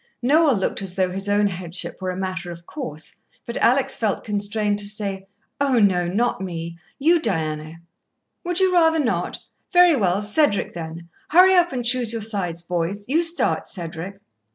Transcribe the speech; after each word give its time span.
Noel 0.23 0.55
looked 0.55 0.81
as 0.81 0.95
though 0.95 1.11
his 1.11 1.29
own 1.29 1.45
headship 1.45 2.01
were 2.01 2.09
a 2.09 2.17
matter 2.17 2.49
of 2.49 2.65
course, 2.65 3.15
but 3.45 3.55
Alex 3.57 3.95
felt 3.95 4.23
constrained 4.23 4.79
to 4.79 4.87
say: 4.87 5.27
"Oh, 5.59 5.77
no, 5.77 6.07
not 6.07 6.41
me 6.41 6.79
You, 6.97 7.19
Diana." 7.19 7.75
"Would 8.43 8.59
you 8.59 8.73
rather 8.73 8.97
not? 8.97 9.37
Very 9.71 9.95
well. 9.95 10.23
Cedric, 10.23 10.73
then. 10.73 11.07
Hurry 11.29 11.53
up 11.53 11.71
and 11.71 11.85
choose 11.85 12.13
your 12.13 12.23
sides, 12.23 12.63
boys. 12.63 13.07
You 13.07 13.21
start, 13.21 13.67
Cedric." 13.67 14.19